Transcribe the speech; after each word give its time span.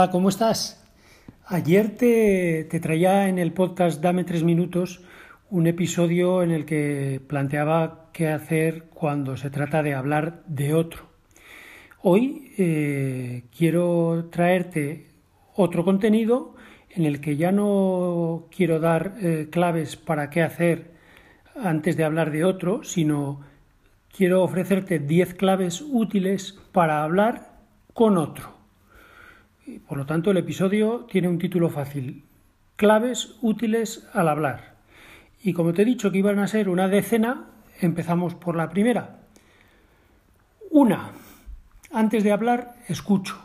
Hola, 0.00 0.10
¿cómo 0.10 0.30
estás? 0.30 0.82
Ayer 1.44 1.94
te, 1.94 2.64
traía 2.80 3.28
en 3.28 3.38
el 3.38 3.52
podcast 3.52 4.00
Dame 4.00 4.24
tres 4.24 4.42
minutos 4.42 5.02
un 5.50 5.66
episodio 5.66 6.42
en 6.42 6.52
el 6.52 6.64
que 6.64 7.20
planteaba 7.26 8.08
qué 8.14 8.28
hacer 8.28 8.84
cuando 8.94 9.36
se 9.36 9.50
trata 9.50 9.82
de 9.82 9.92
hablar 9.92 10.42
de 10.46 10.72
otro. 10.72 11.02
Hoy 12.00 12.50
eh, 12.56 13.44
quiero 13.54 14.30
traerte 14.32 15.08
otro 15.54 15.84
contenido 15.84 16.54
en 16.88 17.04
el 17.04 17.20
que 17.20 17.36
ya 17.36 17.52
no 17.52 18.46
quiero 18.50 18.80
dar 18.80 19.16
eh, 19.20 19.48
claves 19.50 19.96
para 19.96 20.30
qué 20.30 20.40
hacer 20.40 20.92
antes 21.62 21.98
de 21.98 22.04
hablar 22.04 22.30
de 22.30 22.44
otro, 22.44 22.84
sino 22.84 23.42
quiero 24.08 24.44
ofrecerte 24.44 24.98
10 24.98 25.34
claves 25.34 25.82
útiles 25.82 26.58
para 26.72 27.04
hablar 27.04 27.60
con 27.92 28.16
otro. 28.16 28.59
Por 29.88 29.98
lo 29.98 30.06
tanto, 30.06 30.30
el 30.30 30.36
episodio 30.36 31.06
tiene 31.10 31.28
un 31.28 31.38
título 31.38 31.68
fácil. 31.68 32.24
Claves 32.76 33.36
útiles 33.42 34.08
al 34.12 34.28
hablar. 34.28 34.76
Y 35.42 35.52
como 35.52 35.72
te 35.72 35.82
he 35.82 35.84
dicho 35.84 36.10
que 36.10 36.18
iban 36.18 36.38
a 36.38 36.46
ser 36.46 36.68
una 36.68 36.88
decena, 36.88 37.46
empezamos 37.80 38.34
por 38.34 38.56
la 38.56 38.68
primera. 38.68 39.20
Una. 40.70 41.12
Antes 41.92 42.24
de 42.24 42.32
hablar, 42.32 42.74
escucho. 42.88 43.38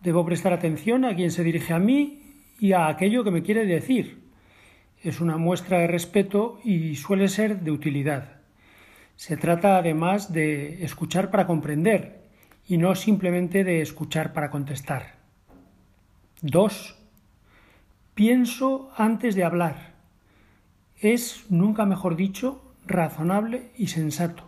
Debo 0.00 0.24
prestar 0.24 0.52
atención 0.52 1.04
a 1.04 1.14
quien 1.14 1.30
se 1.30 1.44
dirige 1.44 1.72
a 1.72 1.78
mí 1.78 2.22
y 2.58 2.72
a 2.72 2.88
aquello 2.88 3.24
que 3.24 3.30
me 3.30 3.42
quiere 3.42 3.66
decir. 3.66 4.24
Es 5.02 5.20
una 5.20 5.36
muestra 5.36 5.78
de 5.78 5.86
respeto 5.86 6.58
y 6.64 6.96
suele 6.96 7.28
ser 7.28 7.60
de 7.60 7.70
utilidad. 7.70 8.40
Se 9.16 9.36
trata 9.36 9.78
además 9.78 10.32
de 10.32 10.84
escuchar 10.84 11.30
para 11.30 11.46
comprender 11.46 12.23
y 12.66 12.78
no 12.78 12.94
simplemente 12.94 13.64
de 13.64 13.80
escuchar 13.80 14.32
para 14.32 14.50
contestar. 14.50 15.16
2. 16.42 16.98
Pienso 18.14 18.90
antes 18.96 19.34
de 19.34 19.44
hablar. 19.44 19.94
Es, 20.98 21.46
nunca 21.50 21.84
mejor 21.84 22.16
dicho, 22.16 22.62
razonable 22.86 23.70
y 23.76 23.88
sensato. 23.88 24.44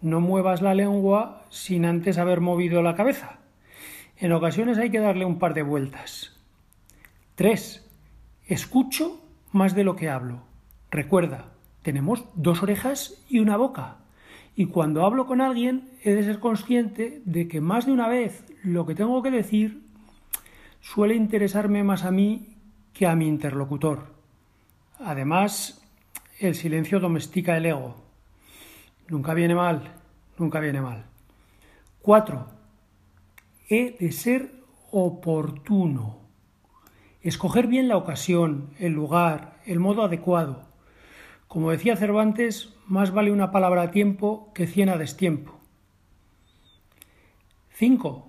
No 0.00 0.20
muevas 0.20 0.62
la 0.62 0.74
lengua 0.74 1.46
sin 1.50 1.84
antes 1.84 2.18
haber 2.18 2.40
movido 2.40 2.82
la 2.82 2.94
cabeza. 2.94 3.38
En 4.16 4.32
ocasiones 4.32 4.78
hay 4.78 4.90
que 4.90 5.00
darle 5.00 5.24
un 5.24 5.38
par 5.38 5.54
de 5.54 5.62
vueltas. 5.62 6.36
3. 7.36 7.88
Escucho 8.46 9.20
más 9.52 9.74
de 9.74 9.84
lo 9.84 9.96
que 9.96 10.10
hablo. 10.10 10.42
Recuerda, 10.90 11.46
tenemos 11.82 12.24
dos 12.34 12.62
orejas 12.62 13.24
y 13.28 13.38
una 13.38 13.56
boca. 13.56 14.01
Y 14.54 14.66
cuando 14.66 15.04
hablo 15.04 15.26
con 15.26 15.40
alguien 15.40 15.90
he 16.02 16.12
de 16.12 16.24
ser 16.24 16.38
consciente 16.38 17.22
de 17.24 17.48
que 17.48 17.60
más 17.60 17.86
de 17.86 17.92
una 17.92 18.08
vez 18.08 18.44
lo 18.62 18.86
que 18.86 18.94
tengo 18.94 19.22
que 19.22 19.30
decir 19.30 19.82
suele 20.80 21.14
interesarme 21.14 21.84
más 21.84 22.04
a 22.04 22.10
mí 22.10 22.56
que 22.92 23.06
a 23.06 23.14
mi 23.16 23.26
interlocutor. 23.26 24.12
Además, 24.98 25.82
el 26.38 26.54
silencio 26.54 27.00
domestica 27.00 27.56
el 27.56 27.66
ego. 27.66 27.96
Nunca 29.08 29.32
viene 29.34 29.54
mal, 29.54 29.94
nunca 30.38 30.60
viene 30.60 30.80
mal. 30.80 31.06
4. 32.02 32.46
He 33.68 33.96
de 33.98 34.12
ser 34.12 34.52
oportuno. 34.90 36.18
Escoger 37.22 37.68
bien 37.68 37.88
la 37.88 37.96
ocasión, 37.96 38.70
el 38.78 38.92
lugar, 38.92 39.60
el 39.64 39.78
modo 39.78 40.02
adecuado. 40.02 40.71
Como 41.52 41.70
decía 41.70 41.96
Cervantes, 41.96 42.72
más 42.86 43.12
vale 43.12 43.30
una 43.30 43.50
palabra 43.50 43.82
a 43.82 43.90
tiempo 43.90 44.50
que 44.54 44.66
cien 44.66 44.88
a 44.88 44.96
destiempo. 44.96 45.60
5. 47.72 48.26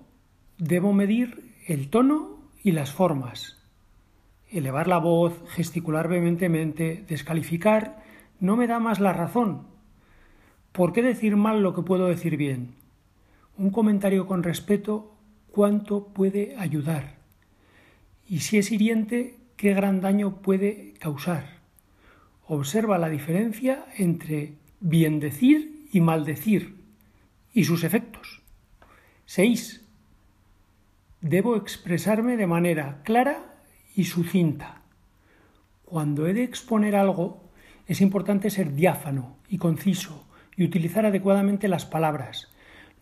Debo 0.58 0.92
medir 0.92 1.54
el 1.66 1.88
tono 1.88 2.36
y 2.62 2.72
las 2.72 2.92
formas. 2.92 3.56
Elevar 4.50 4.88
la 4.88 4.98
voz, 4.98 5.42
gesticular 5.48 6.06
vehementemente, 6.06 7.02
descalificar, 7.08 8.04
no 8.40 8.56
me 8.56 8.66
da 8.66 8.78
más 8.78 9.00
la 9.00 9.14
razón. 9.14 9.68
¿Por 10.72 10.92
qué 10.92 11.00
decir 11.00 11.36
mal 11.36 11.62
lo 11.62 11.72
que 11.74 11.80
puedo 11.80 12.08
decir 12.08 12.36
bien? 12.36 12.74
Un 13.56 13.70
comentario 13.70 14.26
con 14.26 14.42
respeto, 14.42 15.16
¿cuánto 15.50 16.08
puede 16.08 16.56
ayudar? 16.58 17.14
Y 18.28 18.40
si 18.40 18.58
es 18.58 18.70
hiriente, 18.70 19.38
¿qué 19.56 19.72
gran 19.72 20.02
daño 20.02 20.42
puede 20.42 20.92
causar? 21.00 21.53
Observa 22.46 22.98
la 22.98 23.08
diferencia 23.08 23.86
entre 23.96 24.54
bien 24.80 25.18
decir 25.18 25.88
y 25.92 26.00
maldecir 26.00 26.76
y 27.52 27.64
sus 27.64 27.84
efectos. 27.84 28.42
6. 29.26 29.82
Debo 31.20 31.56
expresarme 31.56 32.36
de 32.36 32.46
manera 32.46 33.00
clara 33.02 33.54
y 33.94 34.04
sucinta. 34.04 34.82
Cuando 35.84 36.26
he 36.26 36.34
de 36.34 36.42
exponer 36.42 36.96
algo, 36.96 37.44
es 37.86 38.00
importante 38.00 38.50
ser 38.50 38.74
diáfano 38.74 39.36
y 39.48 39.58
conciso 39.58 40.26
y 40.56 40.64
utilizar 40.64 41.06
adecuadamente 41.06 41.68
las 41.68 41.86
palabras. 41.86 42.48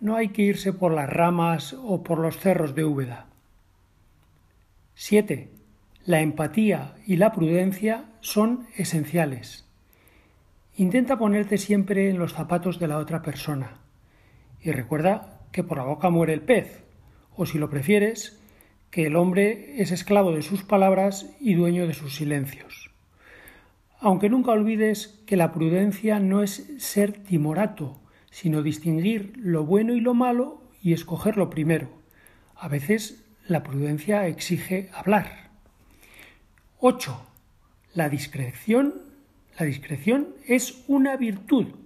No 0.00 0.16
hay 0.16 0.28
que 0.28 0.42
irse 0.42 0.72
por 0.72 0.92
las 0.92 1.08
ramas 1.08 1.72
o 1.72 2.02
por 2.02 2.19
los 2.19 2.36
cerros 2.38 2.75
de 2.75 2.84
Úbeda. 2.84 3.26
7. 4.94 5.51
La 6.04 6.20
empatía 6.20 6.96
y 7.06 7.16
la 7.16 7.30
prudencia 7.30 8.06
son 8.20 8.66
esenciales. 8.76 9.68
Intenta 10.76 11.16
ponerte 11.16 11.58
siempre 11.58 12.10
en 12.10 12.18
los 12.18 12.32
zapatos 12.32 12.80
de 12.80 12.88
la 12.88 12.98
otra 12.98 13.22
persona. 13.22 13.78
Y 14.60 14.72
recuerda 14.72 15.42
que 15.52 15.62
por 15.62 15.78
la 15.78 15.84
boca 15.84 16.10
muere 16.10 16.32
el 16.32 16.40
pez 16.40 16.82
o 17.36 17.46
si 17.46 17.58
lo 17.58 17.70
prefieres, 17.70 18.40
que 18.90 19.06
el 19.06 19.14
hombre 19.14 19.80
es 19.80 19.92
esclavo 19.92 20.32
de 20.32 20.42
sus 20.42 20.64
palabras 20.64 21.30
y 21.40 21.54
dueño 21.54 21.86
de 21.86 21.94
sus 21.94 22.16
silencios. 22.16 22.90
Aunque 24.00 24.28
nunca 24.28 24.50
olvides 24.50 25.22
que 25.24 25.36
la 25.36 25.52
prudencia 25.52 26.19
no 26.19 26.42
es 26.42 26.69
ser 26.78 27.12
timorato, 27.12 28.00
sino 28.32 28.62
distinguir 28.62 29.34
lo 29.36 29.64
bueno 29.64 29.94
y 29.94 30.00
lo 30.00 30.14
malo 30.14 30.62
y 30.82 30.94
escoger 30.94 31.36
lo 31.36 31.48
primero. 31.48 31.90
A 32.56 32.66
veces 32.66 33.24
la 33.46 33.62
prudencia 33.62 34.26
exige 34.26 34.90
hablar. 34.92 35.41
8. 36.84 37.16
La 37.94 38.09
discreción, 38.09 38.94
la 39.56 39.65
discreción 39.65 40.34
es 40.48 40.82
una 40.88 41.16
virtud. 41.16 41.76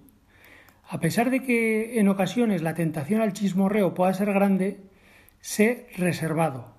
A 0.89 0.99
pesar 0.99 1.29
de 1.29 1.43
que 1.43 1.99
en 1.99 2.07
ocasiones 2.09 2.63
la 2.63 2.73
tentación 2.73 3.21
al 3.21 3.33
chismorreo 3.33 3.93
pueda 3.93 4.15
ser 4.15 4.33
grande, 4.33 4.79
Sé 5.39 5.87
reservado. 5.97 6.73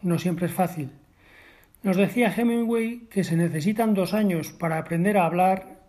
No 0.00 0.20
siempre 0.20 0.46
es 0.46 0.52
fácil. 0.52 0.92
Nos 1.82 1.96
decía 1.96 2.32
Hemingway 2.32 3.08
que 3.10 3.24
se 3.24 3.36
necesitan 3.36 3.94
dos 3.94 4.14
años 4.14 4.52
para 4.52 4.78
aprender 4.78 5.18
a 5.18 5.26
hablar 5.26 5.80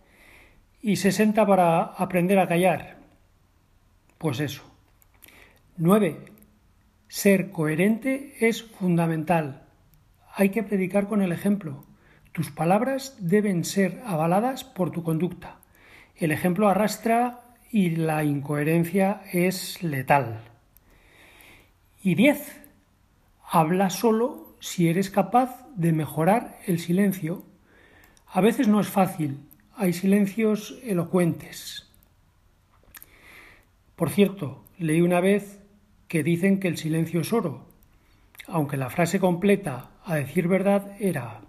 y 0.81 0.95
sesenta 0.95 1.45
para 1.45 1.83
aprender 1.83 2.39
a 2.39 2.47
callar. 2.47 2.97
Pues 4.17 4.39
eso. 4.39 4.63
9. 5.77 6.25
Ser 7.07 7.51
coherente 7.51 8.33
es 8.39 8.63
fundamental. 8.63 9.67
Hay 10.41 10.49
que 10.49 10.63
predicar 10.63 11.07
con 11.07 11.21
el 11.21 11.31
ejemplo. 11.31 11.85
Tus 12.31 12.49
palabras 12.49 13.15
deben 13.19 13.63
ser 13.63 14.01
avaladas 14.07 14.63
por 14.63 14.89
tu 14.89 15.03
conducta. 15.03 15.59
El 16.15 16.31
ejemplo 16.31 16.67
arrastra 16.67 17.41
y 17.69 17.91
la 17.91 18.23
incoherencia 18.23 19.21
es 19.31 19.83
letal. 19.83 20.41
Y 22.01 22.15
10. 22.15 22.59
Habla 23.51 23.91
solo 23.91 24.55
si 24.59 24.89
eres 24.89 25.11
capaz 25.11 25.63
de 25.75 25.91
mejorar 25.91 26.57
el 26.65 26.79
silencio. 26.79 27.45
A 28.25 28.41
veces 28.41 28.67
no 28.67 28.79
es 28.79 28.87
fácil, 28.87 29.41
hay 29.75 29.93
silencios 29.93 30.79
elocuentes. 30.83 31.87
Por 33.95 34.09
cierto, 34.09 34.65
leí 34.79 35.01
una 35.01 35.21
vez 35.21 35.61
que 36.07 36.23
dicen 36.23 36.59
que 36.59 36.67
el 36.67 36.77
silencio 36.77 37.21
es 37.21 37.31
oro, 37.31 37.67
aunque 38.47 38.75
la 38.75 38.89
frase 38.89 39.19
completa, 39.19 39.90
a 40.03 40.15
decir 40.15 40.47
verdad, 40.47 40.95
era 40.99 41.41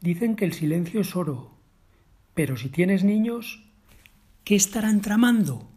Dicen 0.00 0.34
que 0.34 0.46
el 0.46 0.54
silencio 0.54 1.02
es 1.02 1.14
oro, 1.14 1.50
pero 2.34 2.56
si 2.56 2.70
tienes 2.70 3.04
niños, 3.04 3.62
¿qué 4.44 4.56
estarán 4.56 5.02
tramando? 5.02 5.68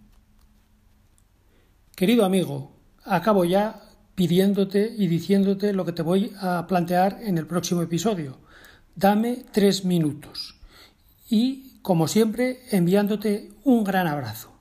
Querido 1.94 2.24
amigo, 2.24 2.72
acabo 3.04 3.44
ya 3.44 3.82
pidiéndote 4.16 4.94
y 4.98 5.08
diciéndote 5.08 5.74
lo 5.74 5.84
que 5.84 5.92
te 5.92 6.04
voy 6.04 6.32
a 6.40 6.66
plantear 6.68 7.20
en 7.22 7.38
el 7.38 7.48
próximo 7.48 7.82
episodio. 7.82 8.38
Dame 8.96 9.44
tres 9.52 9.84
minutos. 9.84 10.56
Y, 11.30 11.80
como 11.82 12.08
siempre, 12.08 12.60
enviándote 12.72 13.52
un 13.66 13.84
gran 13.84 14.08
abrazo. 14.08 14.54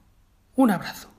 Un 0.56 0.72
abrazo. 0.72 1.11